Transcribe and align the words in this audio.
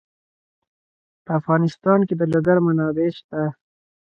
په 1.25 1.31
افغانستان 1.39 1.99
کې 2.07 2.15
د 2.17 2.21
لوگر 2.33 2.57
منابع 2.65 3.09
شته. 3.17 3.41